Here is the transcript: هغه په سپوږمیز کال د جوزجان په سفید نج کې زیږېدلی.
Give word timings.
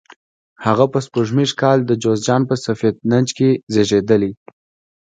هغه 0.65 0.85
په 0.93 0.99
سپوږمیز 1.05 1.51
کال 1.61 1.79
د 1.85 1.91
جوزجان 2.03 2.41
په 2.49 2.55
سفید 2.65 2.95
نج 3.11 3.27
کې 3.37 3.49
زیږېدلی. 3.73 4.31